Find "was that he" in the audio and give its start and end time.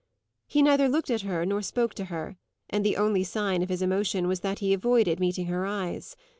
4.27-4.73